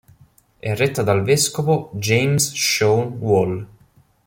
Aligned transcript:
È 0.57 0.73
retta 0.75 1.03
dal 1.03 1.21
vescovo 1.21 1.91
James 1.93 2.53
Sean 2.55 3.17
Wall. 3.19 3.67